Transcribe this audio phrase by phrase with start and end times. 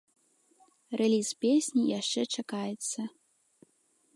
[1.01, 3.01] Рэліз песні яшчэ чакаецца.